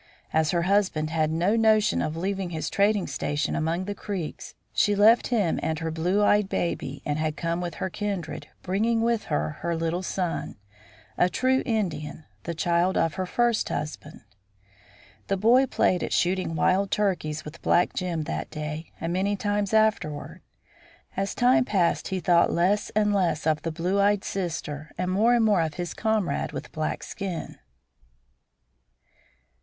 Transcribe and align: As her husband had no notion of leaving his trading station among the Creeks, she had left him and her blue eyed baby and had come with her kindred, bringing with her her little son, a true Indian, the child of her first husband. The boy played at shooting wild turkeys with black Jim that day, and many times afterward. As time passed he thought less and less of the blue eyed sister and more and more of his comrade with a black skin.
As 0.33 0.49
her 0.49 0.63
husband 0.63 1.11
had 1.11 1.29
no 1.29 1.55
notion 1.55 2.01
of 2.01 2.17
leaving 2.17 2.49
his 2.49 2.71
trading 2.71 3.05
station 3.05 3.55
among 3.55 3.85
the 3.85 3.93
Creeks, 3.93 4.55
she 4.73 4.93
had 4.93 4.99
left 4.99 5.27
him 5.27 5.59
and 5.61 5.77
her 5.77 5.91
blue 5.91 6.23
eyed 6.23 6.49
baby 6.49 7.03
and 7.05 7.19
had 7.19 7.37
come 7.37 7.61
with 7.61 7.75
her 7.75 7.87
kindred, 7.91 8.47
bringing 8.63 9.03
with 9.03 9.25
her 9.25 9.57
her 9.61 9.75
little 9.75 10.01
son, 10.01 10.55
a 11.19 11.29
true 11.29 11.61
Indian, 11.67 12.25
the 12.45 12.55
child 12.55 12.97
of 12.97 13.13
her 13.13 13.27
first 13.27 13.69
husband. 13.69 14.21
The 15.27 15.37
boy 15.37 15.67
played 15.67 16.01
at 16.01 16.13
shooting 16.13 16.55
wild 16.55 16.89
turkeys 16.89 17.45
with 17.45 17.61
black 17.61 17.93
Jim 17.93 18.23
that 18.23 18.49
day, 18.49 18.91
and 18.99 19.13
many 19.13 19.35
times 19.35 19.71
afterward. 19.71 20.41
As 21.15 21.35
time 21.35 21.63
passed 21.63 22.07
he 22.07 22.19
thought 22.19 22.51
less 22.51 22.89
and 22.95 23.13
less 23.13 23.45
of 23.45 23.61
the 23.61 23.71
blue 23.71 23.99
eyed 24.01 24.23
sister 24.23 24.89
and 24.97 25.11
more 25.11 25.35
and 25.35 25.45
more 25.45 25.61
of 25.61 25.75
his 25.75 25.93
comrade 25.93 26.53
with 26.53 26.65
a 26.69 26.71
black 26.71 27.03
skin. 27.03 27.59